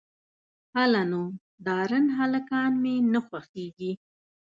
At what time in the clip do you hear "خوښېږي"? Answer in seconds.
3.27-3.91